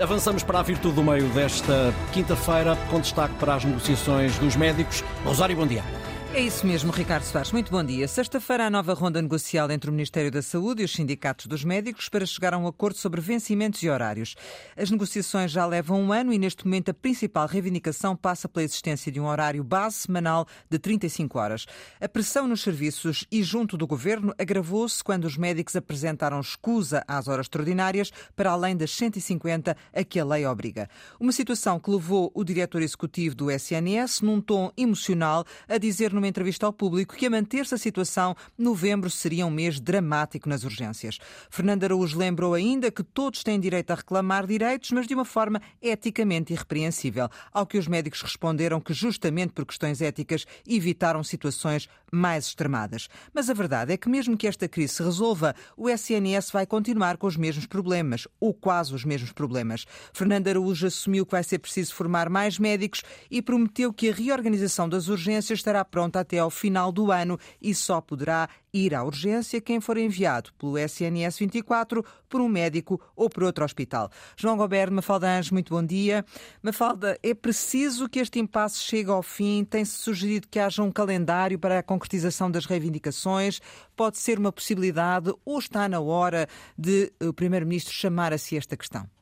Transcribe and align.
Avançamos 0.00 0.42
para 0.42 0.60
a 0.60 0.62
virtude 0.62 0.94
do 0.94 1.04
meio 1.04 1.28
desta 1.28 1.92
quinta-feira, 2.10 2.74
com 2.88 3.00
destaque 3.00 3.34
para 3.34 3.56
as 3.56 3.64
negociações 3.66 4.38
dos 4.38 4.56
médicos. 4.56 5.04
Rosário, 5.26 5.54
bom 5.54 5.66
dia. 5.66 5.84
É 6.32 6.40
isso 6.40 6.64
mesmo, 6.64 6.92
Ricardo 6.92 7.24
Soares. 7.24 7.50
Muito 7.50 7.72
bom 7.72 7.82
dia. 7.82 8.06
Sexta-feira, 8.06 8.64
a 8.64 8.70
nova 8.70 8.94
ronda 8.94 9.20
negocial 9.20 9.68
entre 9.68 9.90
o 9.90 9.92
Ministério 9.92 10.30
da 10.30 10.40
Saúde 10.40 10.80
e 10.80 10.84
os 10.84 10.92
sindicatos 10.92 11.46
dos 11.46 11.64
médicos 11.64 12.08
para 12.08 12.24
chegar 12.24 12.54
a 12.54 12.58
um 12.58 12.68
acordo 12.68 12.96
sobre 12.96 13.20
vencimentos 13.20 13.82
e 13.82 13.90
horários. 13.90 14.36
As 14.76 14.92
negociações 14.92 15.50
já 15.50 15.66
levam 15.66 16.00
um 16.00 16.12
ano 16.12 16.32
e, 16.32 16.38
neste 16.38 16.64
momento, 16.64 16.92
a 16.92 16.94
principal 16.94 17.48
reivindicação 17.48 18.14
passa 18.14 18.48
pela 18.48 18.62
existência 18.62 19.10
de 19.10 19.18
um 19.18 19.26
horário 19.26 19.64
base 19.64 19.96
semanal 19.96 20.46
de 20.70 20.78
35 20.78 21.36
horas. 21.36 21.66
A 22.00 22.08
pressão 22.08 22.46
nos 22.46 22.62
serviços 22.62 23.26
e 23.28 23.42
junto 23.42 23.76
do 23.76 23.84
governo 23.84 24.32
agravou-se 24.38 25.02
quando 25.02 25.24
os 25.24 25.36
médicos 25.36 25.74
apresentaram 25.74 26.38
escusa 26.38 27.02
às 27.08 27.26
horas 27.26 27.46
extraordinárias 27.46 28.12
para 28.36 28.52
além 28.52 28.76
das 28.76 28.92
150 28.92 29.76
a 29.92 30.04
que 30.04 30.20
a 30.20 30.24
lei 30.24 30.46
obriga. 30.46 30.88
Uma 31.18 31.32
situação 31.32 31.80
que 31.80 31.90
levou 31.90 32.30
o 32.32 32.44
diretor 32.44 32.82
executivo 32.82 33.34
do 33.34 33.50
SNS, 33.50 34.20
num 34.22 34.40
tom 34.40 34.70
emocional, 34.76 35.44
a 35.68 35.76
dizer 35.76 36.19
numa 36.20 36.28
entrevista 36.28 36.66
ao 36.66 36.72
público 36.72 37.16
que 37.16 37.26
a 37.26 37.30
manter-se 37.30 37.74
a 37.74 37.78
situação, 37.78 38.36
novembro 38.56 39.08
seria 39.08 39.46
um 39.46 39.50
mês 39.50 39.80
dramático 39.80 40.48
nas 40.48 40.64
urgências. 40.64 41.18
Fernando 41.48 41.84
Araújo 41.84 42.18
lembrou 42.18 42.52
ainda 42.52 42.90
que 42.90 43.02
todos 43.02 43.42
têm 43.42 43.58
direito 43.58 43.90
a 43.90 43.94
reclamar 43.94 44.46
direitos, 44.46 44.90
mas 44.90 45.06
de 45.06 45.14
uma 45.14 45.24
forma 45.24 45.60
eticamente 45.80 46.52
irrepreensível, 46.52 47.28
ao 47.52 47.66
que 47.66 47.78
os 47.78 47.88
médicos 47.88 48.20
responderam 48.20 48.80
que 48.80 48.92
justamente 48.92 49.52
por 49.54 49.64
questões 49.64 50.02
éticas 50.02 50.44
evitaram 50.68 51.24
situações 51.24 51.88
mais 52.12 52.46
extremadas. 52.46 53.08
Mas 53.32 53.48
a 53.48 53.54
verdade 53.54 53.92
é 53.92 53.96
que 53.96 54.08
mesmo 54.08 54.36
que 54.36 54.46
esta 54.46 54.68
crise 54.68 54.94
se 54.94 55.02
resolva, 55.02 55.54
o 55.76 55.88
SNS 55.88 56.50
vai 56.50 56.66
continuar 56.66 57.16
com 57.16 57.26
os 57.26 57.36
mesmos 57.36 57.66
problemas, 57.66 58.26
ou 58.38 58.52
quase 58.52 58.94
os 58.94 59.04
mesmos 59.04 59.32
problemas. 59.32 59.86
Fernando 60.12 60.48
Araújo 60.48 60.86
assumiu 60.86 61.24
que 61.24 61.32
vai 61.32 61.44
ser 61.44 61.58
preciso 61.58 61.94
formar 61.94 62.28
mais 62.28 62.58
médicos 62.58 63.02
e 63.30 63.40
prometeu 63.40 63.92
que 63.92 64.10
a 64.10 64.12
reorganização 64.12 64.88
das 64.88 65.08
urgências 65.08 65.60
estará 65.60 65.84
pronta 65.84 66.09
pronta 66.10 66.20
até 66.20 66.38
ao 66.38 66.50
final 66.50 66.90
do 66.90 67.12
ano 67.12 67.38
e 67.62 67.74
só 67.74 68.00
poderá 68.00 68.48
ir 68.72 68.94
à 68.94 69.04
urgência 69.04 69.60
quem 69.60 69.80
for 69.80 69.96
enviado 69.96 70.52
pelo 70.58 70.76
SNS 70.76 71.38
24 71.38 72.04
por 72.28 72.40
um 72.40 72.48
médico 72.48 73.00
ou 73.16 73.30
por 73.30 73.44
outro 73.44 73.64
hospital. 73.64 74.10
João 74.36 74.56
Goberto, 74.56 74.92
Mafalda 74.92 75.28
Anjos, 75.28 75.50
muito 75.52 75.72
bom 75.72 75.84
dia. 75.84 76.24
Mafalda, 76.62 77.18
é 77.22 77.34
preciso 77.34 78.08
que 78.08 78.18
este 78.18 78.38
impasse 78.38 78.78
chegue 78.78 79.10
ao 79.10 79.22
fim? 79.22 79.64
Tem-se 79.64 79.92
sugerido 79.92 80.48
que 80.48 80.58
haja 80.58 80.82
um 80.82 80.90
calendário 80.90 81.58
para 81.58 81.78
a 81.78 81.82
concretização 81.82 82.50
das 82.50 82.66
reivindicações? 82.66 83.60
Pode 83.96 84.18
ser 84.18 84.38
uma 84.38 84.52
possibilidade 84.52 85.32
ou 85.44 85.58
está 85.58 85.88
na 85.88 86.00
hora 86.00 86.48
de 86.76 87.12
o 87.20 87.32
Primeiro-Ministro 87.32 87.94
chamar 87.94 88.32
a 88.32 88.38
si 88.38 88.56
esta 88.56 88.76
questão? 88.76 89.19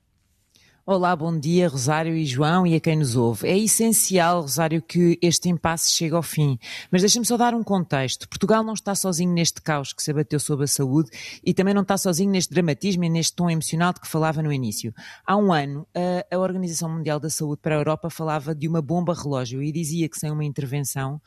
Olá, 0.91 1.15
bom 1.15 1.39
dia, 1.39 1.69
Rosário 1.69 2.17
e 2.17 2.25
João 2.25 2.67
e 2.67 2.75
a 2.75 2.81
quem 2.81 2.97
nos 2.97 3.15
ouve. 3.15 3.47
É 3.47 3.59
essencial, 3.59 4.41
Rosário, 4.41 4.81
que 4.81 5.19
este 5.21 5.51
impasse 5.51 5.93
chegue 5.93 6.15
ao 6.15 6.23
fim. 6.23 6.59
Mas 6.91 7.03
deixa-me 7.03 7.27
só 7.27 7.37
dar 7.37 7.53
um 7.53 7.63
contexto. 7.63 8.27
Portugal 8.27 8.65
não 8.65 8.73
está 8.73 8.95
sozinho 8.95 9.31
neste 9.31 9.61
caos 9.61 9.93
que 9.93 10.03
se 10.03 10.11
abateu 10.11 10.41
sobre 10.41 10.65
a 10.65 10.67
saúde 10.67 11.11
e 11.45 11.53
também 11.53 11.75
não 11.75 11.83
está 11.83 11.99
sozinho 11.99 12.31
neste 12.31 12.55
dramatismo 12.55 13.05
e 13.05 13.11
neste 13.11 13.37
tom 13.37 13.51
emocional 13.51 13.93
de 13.93 14.01
que 14.01 14.09
falava 14.09 14.43
no 14.43 14.51
início. 14.51 14.95
Há 15.27 15.37
um 15.37 15.53
ano, 15.53 15.87
a, 15.95 16.35
a 16.35 16.39
Organização 16.39 16.89
Mundial 16.89 17.21
da 17.21 17.29
Saúde 17.29 17.61
para 17.61 17.75
a 17.75 17.79
Europa 17.81 18.09
falava 18.09 18.55
de 18.55 18.67
uma 18.67 18.81
bomba 18.81 19.13
relógio 19.13 19.63
e 19.63 19.71
dizia 19.71 20.09
que 20.09 20.19
sem 20.19 20.31
uma 20.31 20.43
intervenção 20.43 21.21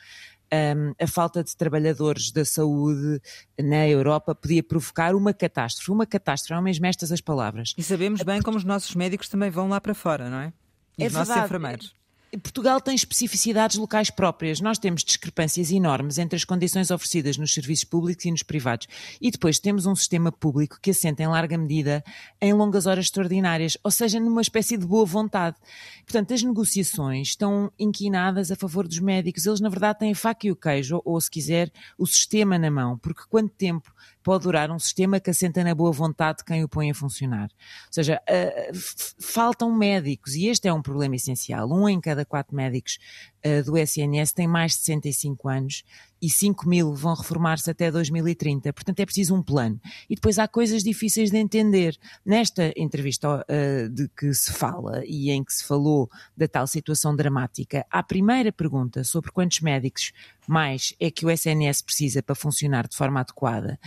um, 0.54 0.94
a 1.00 1.08
falta 1.08 1.44
de 1.44 1.56
trabalhadores 1.56 2.32
da 2.32 2.44
saúde 2.44 3.22
na 3.60 3.88
Europa 3.88 4.36
podia 4.36 4.62
provocar 4.62 5.16
uma 5.16 5.34
catástrofe. 5.34 5.92
Uma 5.92 6.06
catástrofe, 6.06 6.56
são 6.56 6.62
mesmo 6.62 6.86
estas 6.86 7.12
as 7.12 7.22
palavras. 7.22 7.74
E 7.78 7.84
sabemos 7.84 8.22
bem 8.24 8.42
como 8.42 8.58
os 8.58 8.64
nossos 8.64 8.96
médicos 8.96 9.30
também 9.30 9.50
vão 9.50 9.70
lá 9.70 9.80
para 9.80 9.94
fora, 9.94 10.30
não 10.30 10.40
é? 10.40 10.54
E 10.98 11.04
é 11.04 11.08
os 11.08 11.14
verdade. 11.14 11.30
nossos 11.30 11.46
enfermeiros. 11.46 12.01
Portugal 12.38 12.80
tem 12.80 12.96
especificidades 12.96 13.78
locais 13.78 14.10
próprias. 14.10 14.62
Nós 14.62 14.80
temos 14.80 15.04
discrepâncias 15.04 15.70
enormes 15.70 16.18
entre 16.18 16.38
as 16.38 16.46
condições 16.46 16.90
oferecidas 16.90 17.38
nos 17.38 17.54
serviços 17.54 17.84
públicos 17.84 18.24
e 18.24 18.32
nos 18.32 18.42
privados. 18.42 18.88
E 19.20 19.30
depois 19.30 19.60
temos 19.60 19.86
um 19.86 19.96
sistema 19.96 20.32
público 20.32 20.80
que 20.82 20.92
assenta 20.92 21.22
em 21.24 21.28
larga 21.28 21.58
medida 21.58 22.02
em 22.40 22.54
longas 22.54 22.86
horas 22.86 23.06
extraordinárias, 23.06 23.78
ou 23.84 23.92
seja, 23.92 24.18
numa 24.18 24.42
espécie 24.42 24.78
de 24.78 24.86
boa 24.86 25.06
vontade. 25.06 25.58
Portanto, 26.06 26.34
as 26.34 26.42
negociações 26.42 27.30
estão 27.30 27.70
inquinadas 27.78 28.50
a 28.50 28.56
favor 28.56 28.88
dos 28.88 29.00
médicos. 29.00 29.46
Eles, 29.46 29.60
na 29.60 29.70
verdade, 29.70 30.00
têm 30.00 30.14
a 30.14 30.16
faca 30.16 30.48
e 30.48 30.52
o 30.52 30.56
queijo, 30.56 31.02
ou, 31.04 31.20
se 31.20 31.30
quiser, 31.30 31.70
o 31.98 32.08
sistema 32.08 32.58
na 32.58 32.72
mão. 32.72 32.98
Porque 32.98 33.24
quanto 33.30 33.54
tempo 33.56 33.92
pode 34.24 34.44
durar 34.44 34.72
um 34.72 34.80
sistema 34.80 35.20
que 35.20 35.30
assenta 35.30 35.64
na 35.64 35.74
boa 35.76 35.92
vontade 35.92 36.40
de 36.40 36.46
quem 36.46 36.64
o 36.64 36.70
põe 36.70 36.92
a 36.92 36.94
funcionar? 36.94 37.50
Ou 37.88 37.94
seja, 37.94 38.22
uh, 38.30 39.14
faltam 39.20 39.72
médicos 39.76 40.36
e 40.36 40.48
este 40.48 40.68
é 40.68 40.74
um 40.74 40.82
problema 40.82 41.16
essencial. 41.16 41.70
Um 41.72 41.88
em 41.88 42.00
cada 42.00 42.26
quatro 42.26 42.56
médicos 42.56 43.00
uh, 43.46 43.64
do 43.64 43.78
SNS 43.78 44.34
tem 44.34 44.48
mais 44.48 44.74
de 44.74 44.80
65 44.80 45.50
anos 45.50 45.84
e 46.22 46.30
5 46.30 46.70
mil 46.70 46.94
vão 46.94 47.16
reformar-se 47.16 47.70
até 47.70 47.92
2030. 47.92 48.72
Portanto, 48.72 49.00
é 49.00 49.06
preciso 49.06 49.36
um 49.36 49.42
plano. 49.42 49.80
E 50.10 50.16
depois 50.16 50.38
há 50.38 50.48
coisas 50.48 50.84
difíceis 50.84 51.32
de 51.32 51.38
entender. 51.38 51.98
Nesta 52.26 52.72
entrevista 52.78 53.44
uh, 53.44 53.90
de 53.90 54.08
que 54.10 54.34
se 54.34 54.54
fala 54.54 55.04
e 55.06 55.32
em 55.32 55.44
que 55.44 55.54
se 55.54 55.64
falou 55.64 56.10
da 56.38 56.48
tal 56.48 56.68
situação 56.68 57.16
dramática, 57.16 57.86
a 57.90 58.04
primeira 58.04 58.52
pergunta 58.52 59.04
sobre 59.04 59.32
quantos 59.32 59.62
médicos 59.62 60.12
mais 60.48 60.94
é 61.00 61.10
que 61.10 61.26
o 61.26 61.30
SNS 61.30 61.82
precisa 61.82 62.22
para 62.22 62.36
funcionar 62.36 62.88
de 62.88 62.96
forma 62.96 63.20
adequada. 63.20 63.80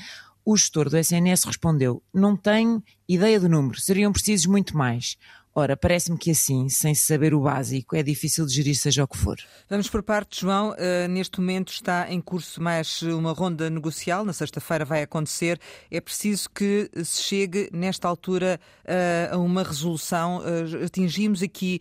O 0.45 0.57
gestor 0.57 0.91
do 0.91 0.99
SNS 0.99 1.45
respondeu: 1.45 2.03
Não 2.13 2.37
tenho 2.37 2.83
ideia 3.09 3.41
do 3.41 3.49
número, 3.49 3.81
seriam 3.81 4.13
precisos 4.13 4.47
muito 4.47 4.77
mais. 4.77 5.17
Ora, 5.57 5.77
parece-me 5.77 6.19
que 6.19 6.33
assim, 6.33 6.69
sem 6.69 6.97
saber 6.97 7.33
o 7.33 7.41
básico, 7.41 7.95
é 7.95 8.03
difícil 8.03 8.45
de 8.45 8.53
gerir 8.53 8.75
seja 8.75 9.05
o 9.05 9.07
que 9.07 9.17
for. 9.17 9.37
Vamos 9.71 9.89
por 9.89 10.03
parte, 10.03 10.41
João. 10.41 10.73
Uh, 10.73 11.07
neste 11.09 11.39
momento 11.39 11.73
está 11.73 12.11
em 12.11 12.21
curso 12.21 12.61
mais 12.61 13.03
uma 13.03 13.31
ronda 13.31 13.71
negocial. 13.71 14.25
Na 14.25 14.33
sexta-feira 14.33 14.85
vai 14.85 15.03
acontecer. 15.03 15.61
É 15.93 16.01
preciso 16.01 16.51
que 16.51 16.91
se 17.05 17.23
chegue, 17.23 17.71
nesta 17.73 18.09
altura, 18.09 18.59
uh, 18.85 19.35
a 19.37 19.39
uma 19.39 19.63
resolução. 19.63 20.39
Uh, 20.39 20.85
atingimos 20.85 21.41
aqui 21.41 21.81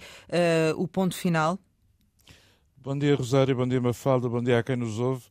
o 0.75 0.88
ponto 0.88 1.16
final. 1.16 1.57
Bom 2.78 2.95
dia, 2.95 3.16
Rosário. 3.16 3.56
Bom 3.56 3.67
dia, 3.67 3.81
Mafalda. 3.81 4.29
Bom 4.29 4.44
dia 4.44 4.59
a 4.59 4.63
quem 4.63 4.75
nos 4.75 5.00
ouve. 5.00 5.23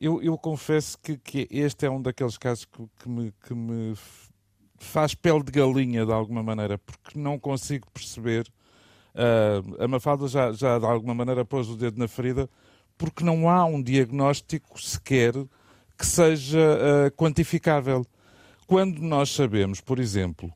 Eu, 0.00 0.22
eu 0.22 0.38
confesso 0.38 0.96
que, 0.98 1.18
que, 1.18 1.46
este 1.50 1.84
é 1.84 1.90
um 1.90 2.00
daqueles 2.00 2.38
casos 2.38 2.64
que, 2.64 2.82
que 3.00 3.08
me, 3.08 3.32
que 3.46 3.54
me 3.54 3.94
faz 4.82 5.14
pele 5.14 5.42
de 5.42 5.52
galinha 5.52 6.04
de 6.04 6.12
alguma 6.12 6.42
maneira, 6.42 6.78
porque 6.78 7.18
não 7.18 7.38
consigo 7.38 7.86
perceber. 7.92 8.46
Uh, 9.14 9.82
a 9.82 9.88
Mafalda 9.88 10.26
já, 10.26 10.52
já 10.52 10.78
de 10.78 10.84
alguma 10.84 11.14
maneira 11.14 11.44
pôs 11.44 11.68
o 11.68 11.76
dedo 11.76 11.98
na 11.98 12.08
ferida, 12.08 12.48
porque 12.98 13.24
não 13.24 13.48
há 13.48 13.64
um 13.64 13.82
diagnóstico 13.82 14.80
sequer 14.80 15.34
que 15.96 16.06
seja 16.06 16.58
uh, 16.58 17.10
quantificável. 17.16 18.04
Quando 18.66 19.00
nós 19.00 19.30
sabemos, 19.30 19.80
por 19.80 19.98
exemplo, 19.98 20.52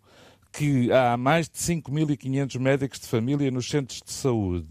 que 0.52 0.90
há 0.90 1.16
mais 1.16 1.48
de 1.48 1.58
5.500 1.58 2.58
médicos 2.58 3.00
de 3.00 3.06
família 3.06 3.50
nos 3.50 3.68
centros 3.68 4.02
de 4.02 4.12
saúde, 4.12 4.66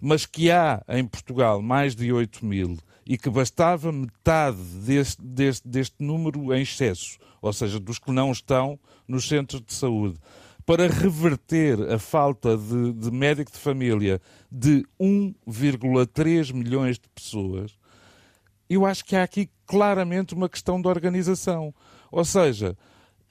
mas 0.00 0.26
que 0.26 0.50
há 0.50 0.82
em 0.88 1.06
Portugal 1.06 1.62
mais 1.62 1.94
de 1.94 2.12
8 2.12 2.44
mil 2.44 2.76
e 3.06 3.16
que 3.18 3.30
bastava 3.30 3.90
metade 3.90 4.58
deste, 4.58 5.22
deste, 5.22 5.66
deste 5.66 5.96
número 5.98 6.54
em 6.54 6.62
excesso, 6.62 7.18
ou 7.40 7.52
seja, 7.52 7.80
dos 7.80 7.98
que 7.98 8.12
não 8.12 8.30
estão 8.30 8.78
nos 9.06 9.26
centros 9.26 9.62
de 9.62 9.72
saúde, 9.72 10.18
para 10.64 10.86
reverter 10.86 11.80
a 11.90 11.98
falta 11.98 12.56
de, 12.56 12.92
de 12.92 13.10
médico 13.10 13.50
de 13.50 13.58
família 13.58 14.20
de 14.50 14.84
1,3 15.00 16.52
milhões 16.52 16.98
de 16.98 17.08
pessoas, 17.08 17.72
eu 18.68 18.86
acho 18.86 19.04
que 19.04 19.16
há 19.16 19.24
aqui 19.24 19.50
claramente 19.66 20.32
uma 20.32 20.48
questão 20.48 20.80
de 20.80 20.86
organização. 20.86 21.74
Ou 22.12 22.24
seja, 22.24 22.76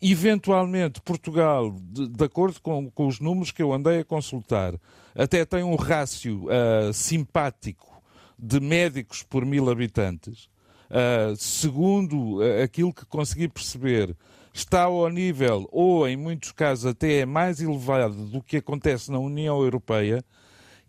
eventualmente 0.01 1.01
Portugal, 1.01 1.74
de, 1.80 2.07
de 2.09 2.24
acordo 2.25 2.59
com, 2.62 2.90
com, 2.91 3.07
os 3.07 3.19
números 3.19 3.51
que 3.51 3.63
eu 3.63 3.72
andei 3.72 4.00
a 4.00 4.06
consultar, 4.06 4.74
até 5.16 5.45
tem 5.45 5.63
um 5.63 5.75
rácio 5.75 6.45
uh, 6.45 6.92
simpático 6.94 7.99
de 8.39 8.59
médicos 8.59 9.21
por 9.24 9.45
mil 9.45 9.69
habitantes, 9.69 10.50
uh, 10.89 11.36
segundo 11.36 12.39
aquilo 12.63 12.94
que 12.94 13.06
consegui 13.06 13.47
perceber, 13.47 14.15
está 14.53 14.83
ao 14.83 15.09
nível, 15.09 15.68
ou 15.71 16.07
em 16.07 16.15
muitos 16.15 16.51
casos 16.51 16.86
até 16.86 17.19
é 17.19 17.25
mais 17.25 17.62
elevado 17.62 18.25
do 18.25 18.41
que 18.41 18.57
acontece 18.57 19.12
na 19.12 19.19
União 19.19 19.62
Europeia, 19.62 20.24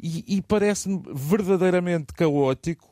e, 0.02 0.37
e 0.37 0.43
parece-me 0.43 1.02
verdadeiramente 1.12 2.14
caótico 2.14 2.88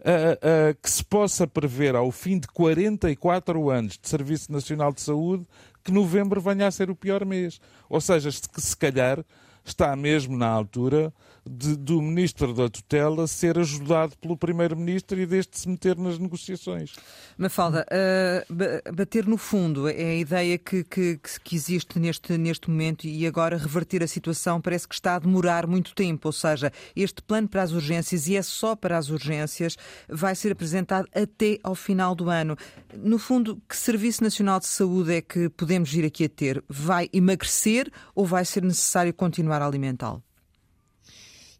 uh, 0.00 0.70
uh, 0.70 0.78
que 0.82 0.90
se 0.90 1.04
possa 1.04 1.46
prever, 1.46 1.94
ao 1.94 2.10
fim 2.10 2.38
de 2.38 2.48
44 2.48 3.70
anos 3.70 3.98
de 3.98 4.08
Serviço 4.08 4.50
Nacional 4.50 4.92
de 4.92 5.00
Saúde, 5.00 5.46
que 5.84 5.92
novembro 5.92 6.40
venha 6.40 6.66
a 6.66 6.70
ser 6.70 6.90
o 6.90 6.96
pior 6.96 7.24
mês. 7.24 7.60
Ou 7.88 8.00
seja, 8.00 8.30
que 8.30 8.60
se 8.60 8.76
calhar 8.76 9.24
está 9.64 9.94
mesmo 9.96 10.36
na 10.36 10.48
altura 10.48 11.12
de, 11.48 11.76
do 11.76 12.02
ministro 12.02 12.52
da 12.52 12.68
tutela 12.68 13.26
ser 13.26 13.58
ajudado 13.58 14.16
pelo 14.18 14.36
primeiro-ministro 14.36 15.18
e 15.18 15.26
deste 15.26 15.58
se 15.58 15.68
meter 15.68 15.96
nas 15.96 16.18
negociações. 16.18 16.94
Mafalda, 17.36 17.86
uh, 17.90 18.92
bater 18.92 19.26
no 19.26 19.38
fundo 19.38 19.88
é 19.88 20.10
a 20.10 20.14
ideia 20.14 20.58
que, 20.58 20.84
que, 20.84 21.18
que, 21.42 21.56
existe 21.56 21.98
neste, 21.98 22.36
neste 22.36 22.70
momento 22.70 23.06
e 23.06 23.26
agora 23.26 23.56
reverter 23.56 24.02
a 24.02 24.06
situação 24.06 24.60
parece 24.60 24.86
que 24.86 24.94
está 24.94 25.16
a 25.16 25.18
demorar 25.18 25.66
muito 25.66 25.94
tempo, 25.94 26.28
ou 26.28 26.32
seja, 26.32 26.72
este 26.94 27.22
plano 27.22 27.48
para 27.48 27.62
as 27.62 27.72
urgências, 27.72 28.28
e 28.28 28.36
é 28.36 28.42
só 28.42 28.76
para 28.76 28.98
as 28.98 29.08
urgências, 29.08 29.76
vai 30.08 30.34
ser 30.34 30.52
apresentado 30.52 31.08
até 31.14 31.58
ao 31.62 31.74
final 31.74 32.14
do 32.14 32.28
ano. 32.28 32.56
No 32.94 33.18
fundo, 33.18 33.60
que 33.68 33.76
Serviço 33.76 34.22
Nacional 34.22 34.60
de 34.60 34.66
Saúde 34.66 35.14
é 35.14 35.22
que 35.22 35.48
podemos 35.50 35.90
vir 35.90 36.04
aqui 36.04 36.24
a 36.24 36.28
ter? 36.28 36.62
Vai 36.68 37.08
emagrecer 37.12 37.90
ou 38.14 38.26
vai 38.26 38.44
ser 38.44 38.62
necessário 38.62 39.14
continuar 39.14 39.47
a 39.56 39.66
alimentá-lo? 39.66 40.22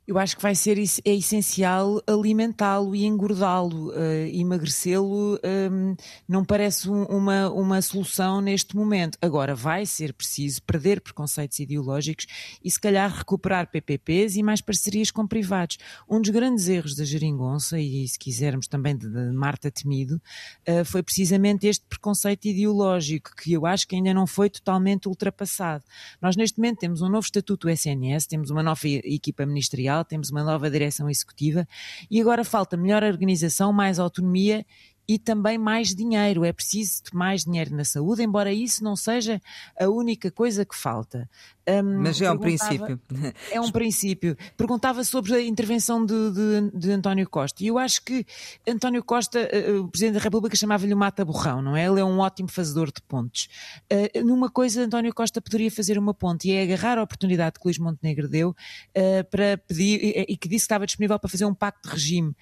Eu 0.08 0.18
acho 0.18 0.36
que 0.36 0.42
vai 0.42 0.54
ser 0.54 0.78
é 0.78 1.14
essencial 1.14 2.02
alimentá-lo 2.06 2.96
e 2.96 3.04
engordá-lo. 3.04 3.90
Uh, 3.90 4.26
emagrecê-lo 4.32 5.34
um, 5.34 5.38
ehm, 5.42 5.96
não 6.26 6.46
parece 6.46 6.88
um, 6.88 7.02
uma, 7.04 7.50
uma 7.50 7.82
solução 7.82 8.40
neste 8.40 8.74
momento. 8.74 9.18
Agora, 9.20 9.54
vai 9.54 9.84
ser 9.84 10.14
preciso 10.14 10.62
perder 10.62 11.02
preconceitos 11.02 11.58
ideológicos 11.58 12.26
e, 12.64 12.70
se 12.70 12.80
calhar, 12.80 13.14
recuperar 13.14 13.70
PPPs 13.70 14.36
e 14.36 14.42
mais 14.42 14.62
parcerias 14.62 15.10
com 15.10 15.26
privados. 15.26 15.76
Um 16.08 16.22
dos 16.22 16.30
grandes 16.30 16.68
erros 16.68 16.94
da 16.94 17.04
Geringonça, 17.04 17.78
e 17.78 18.08
se 18.08 18.18
quisermos 18.18 18.66
também 18.66 18.96
de, 18.96 19.06
de 19.10 19.30
Marta 19.32 19.70
Temido, 19.70 20.18
uh, 20.66 20.86
foi 20.86 21.02
precisamente 21.02 21.66
este 21.66 21.84
preconceito 21.84 22.46
ideológico, 22.46 23.36
que 23.36 23.52
eu 23.52 23.66
acho 23.66 23.86
que 23.86 23.94
ainda 23.94 24.14
não 24.14 24.26
foi 24.26 24.48
totalmente 24.48 25.06
ultrapassado. 25.06 25.84
Nós, 26.18 26.34
neste 26.34 26.56
momento, 26.56 26.78
temos 26.78 27.02
um 27.02 27.10
novo 27.10 27.26
estatuto 27.26 27.66
do 27.66 27.70
SNS, 27.70 28.26
temos 28.26 28.48
uma 28.48 28.62
nova 28.62 28.88
equipa 28.88 29.44
ministerial 29.44 29.97
temos 30.04 30.30
uma 30.30 30.42
nova 30.42 30.70
direção 30.70 31.08
executiva. 31.08 31.66
E 32.10 32.20
agora 32.20 32.44
falta 32.44 32.76
melhor 32.76 33.02
organização, 33.02 33.72
mais 33.72 33.98
autonomia 33.98 34.64
e 35.08 35.18
também 35.18 35.56
mais 35.56 35.94
dinheiro. 35.94 36.44
É 36.44 36.52
preciso 36.52 37.02
mais 37.14 37.44
dinheiro 37.44 37.74
na 37.74 37.84
saúde, 37.84 38.22
embora 38.22 38.52
isso 38.52 38.84
não 38.84 38.94
seja 38.94 39.40
a 39.80 39.88
única 39.88 40.30
coisa 40.30 40.66
que 40.66 40.76
falta. 40.76 41.28
Um, 41.68 42.02
Mas 42.02 42.20
é 42.20 42.30
um 42.30 42.38
princípio. 42.38 43.00
É 43.50 43.60
um 43.60 43.70
princípio. 43.70 44.36
Perguntava 44.56 45.04
sobre 45.04 45.34
a 45.34 45.42
intervenção 45.42 46.04
de, 46.04 46.14
de, 46.32 46.70
de 46.78 46.92
António 46.92 47.28
Costa. 47.28 47.62
E 47.62 47.66
eu 47.66 47.78
acho 47.78 48.02
que 48.02 48.24
António 48.66 49.02
Costa, 49.02 49.38
uh, 49.38 49.82
o 49.82 49.88
Presidente 49.88 50.14
da 50.14 50.20
República, 50.20 50.56
chamava-lhe 50.56 50.94
o 50.94 50.96
mata-borrão, 50.96 51.60
não 51.60 51.76
é? 51.76 51.86
Ele 51.86 52.00
é 52.00 52.04
um 52.04 52.18
ótimo 52.18 52.48
fazedor 52.48 52.86
de 52.86 53.02
pontes. 53.02 53.48
Uh, 53.92 54.24
numa 54.24 54.50
coisa, 54.50 54.82
António 54.82 55.14
Costa 55.14 55.40
poderia 55.40 55.70
fazer 55.70 55.98
uma 55.98 56.14
ponte 56.14 56.48
e 56.48 56.52
é 56.52 56.62
agarrar 56.62 56.98
a 56.98 57.02
oportunidade 57.02 57.58
que 57.58 57.66
Luís 57.66 57.78
Montenegro 57.78 58.28
deu 58.28 58.50
uh, 58.50 59.24
para 59.30 59.58
pedir, 59.58 60.00
e, 60.02 60.26
e, 60.32 60.36
que 60.36 60.48
disse 60.48 60.62
que 60.62 60.66
estava 60.66 60.86
disponível 60.86 61.18
para 61.18 61.28
fazer 61.28 61.44
um 61.44 61.54
pacto 61.54 61.88
de 61.88 61.94
regime 61.94 62.34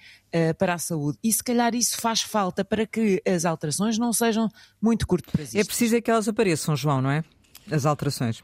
para 0.59 0.73
a 0.73 0.77
saúde. 0.77 1.17
E 1.23 1.31
se 1.31 1.41
calhar 1.41 1.73
isso 1.73 1.99
faz 1.99 2.21
falta 2.21 2.56
para 2.63 2.85
que 2.85 3.21
as 3.25 3.45
alterações 3.45 3.97
não 3.97 4.13
sejam 4.13 4.49
muito 4.81 5.07
curto 5.07 5.31
prazistas. 5.31 5.61
É 5.61 5.63
preciso 5.63 5.95
é 5.95 6.01
que 6.01 6.11
elas 6.11 6.27
apareçam, 6.27 6.75
João, 6.75 7.01
não 7.01 7.09
é? 7.09 7.23
As 7.71 7.85
alterações. 7.85 8.43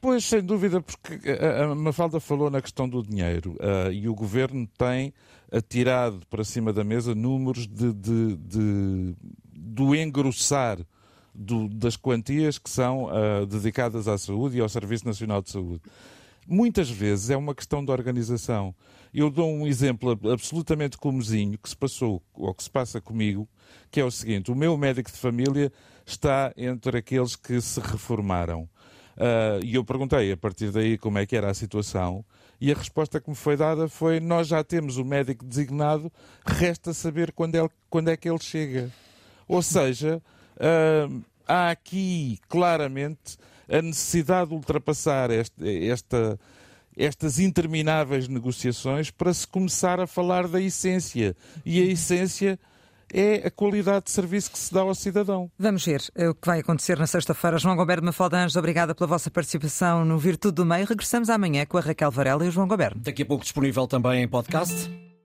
Pois, 0.00 0.24
sem 0.24 0.42
dúvida, 0.42 0.80
porque 0.80 1.18
a 1.30 1.74
Mafalda 1.74 2.20
falou 2.20 2.50
na 2.50 2.60
questão 2.60 2.88
do 2.88 3.02
dinheiro 3.02 3.56
uh, 3.60 3.90
e 3.90 4.08
o 4.08 4.14
governo 4.14 4.68
tem 4.78 5.12
atirado 5.50 6.20
para 6.28 6.44
cima 6.44 6.72
da 6.72 6.84
mesa 6.84 7.14
números 7.14 7.66
de, 7.66 7.92
de, 7.92 8.36
de 8.36 9.14
do 9.52 9.94
engrossar 9.94 10.78
do, 11.34 11.68
das 11.68 11.96
quantias 11.96 12.58
que 12.58 12.70
são 12.70 13.04
uh, 13.04 13.46
dedicadas 13.46 14.08
à 14.08 14.16
saúde 14.16 14.56
e 14.56 14.60
ao 14.60 14.68
Serviço 14.68 15.06
Nacional 15.06 15.42
de 15.42 15.50
Saúde. 15.50 15.82
Muitas 16.46 16.88
vezes 16.88 17.30
é 17.30 17.36
uma 17.36 17.54
questão 17.54 17.84
de 17.84 17.90
organização. 17.90 18.74
Eu 19.12 19.30
dou 19.30 19.50
um 19.50 19.66
exemplo 19.66 20.18
absolutamente 20.30 20.96
comozinho 20.96 21.58
que 21.58 21.68
se 21.68 21.76
passou, 21.76 22.22
ou 22.34 22.54
que 22.54 22.62
se 22.62 22.70
passa 22.70 23.00
comigo, 23.00 23.48
que 23.90 24.00
é 24.00 24.04
o 24.04 24.10
seguinte: 24.10 24.50
o 24.50 24.54
meu 24.54 24.76
médico 24.76 25.10
de 25.10 25.18
família 25.18 25.72
está 26.04 26.52
entre 26.56 26.98
aqueles 26.98 27.34
que 27.34 27.60
se 27.60 27.80
reformaram. 27.80 28.68
Uh, 29.16 29.64
e 29.64 29.74
eu 29.74 29.84
perguntei 29.84 30.30
a 30.30 30.36
partir 30.36 30.70
daí 30.70 30.98
como 30.98 31.18
é 31.18 31.24
que 31.24 31.34
era 31.34 31.50
a 31.50 31.54
situação, 31.54 32.24
e 32.60 32.70
a 32.70 32.74
resposta 32.74 33.20
que 33.20 33.28
me 33.28 33.34
foi 33.34 33.56
dada 33.56 33.88
foi: 33.88 34.20
Nós 34.20 34.46
já 34.46 34.62
temos 34.62 34.98
o 34.98 35.04
médico 35.04 35.44
designado, 35.44 36.12
resta 36.46 36.92
saber 36.94 37.32
quando 37.32 37.56
é, 37.56 37.68
quando 37.90 38.08
é 38.08 38.16
que 38.16 38.28
ele 38.28 38.40
chega. 38.40 38.90
Ou 39.48 39.62
seja, 39.62 40.22
uh, 40.56 41.24
há 41.46 41.70
aqui 41.70 42.38
claramente 42.48 43.36
a 43.68 43.82
necessidade 43.82 44.50
de 44.50 44.54
ultrapassar 44.54 45.30
este, 45.30 45.88
esta, 45.88 46.38
estas 46.96 47.38
intermináveis 47.38 48.28
negociações 48.28 49.10
para 49.10 49.32
se 49.32 49.46
começar 49.46 50.00
a 50.00 50.06
falar 50.06 50.48
da 50.48 50.60
essência. 50.60 51.36
E 51.64 51.80
a 51.80 51.84
essência 51.84 52.58
é 53.12 53.46
a 53.46 53.50
qualidade 53.50 54.06
de 54.06 54.10
serviço 54.10 54.50
que 54.50 54.58
se 54.58 54.72
dá 54.72 54.80
ao 54.80 54.94
cidadão. 54.94 55.50
Vamos 55.58 55.84
ver 55.84 56.02
o 56.28 56.34
que 56.34 56.46
vai 56.46 56.60
acontecer 56.60 56.98
na 56.98 57.06
sexta-feira. 57.06 57.58
João 57.58 57.76
Goberno 57.76 58.06
Mafaldanjos, 58.06 58.56
obrigada 58.56 58.94
pela 58.94 59.06
vossa 59.06 59.30
participação 59.30 60.04
no 60.04 60.18
Virtude 60.18 60.54
do 60.54 60.66
Meio. 60.66 60.86
Regressamos 60.86 61.30
amanhã 61.30 61.64
com 61.66 61.78
a 61.78 61.80
Raquel 61.80 62.10
Varela 62.10 62.44
e 62.44 62.48
o 62.48 62.52
João 62.52 62.66
Goberno. 62.66 63.00
Daqui 63.00 63.22
a 63.22 63.26
pouco 63.26 63.44
disponível 63.44 63.86
também 63.86 64.22
em 64.22 64.28
podcast. 64.28 65.05